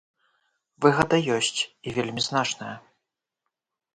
Выгада 0.85 1.19
ёсць, 1.37 1.61
і 1.87 1.93
вельмі 1.97 2.21
значная. 2.29 2.73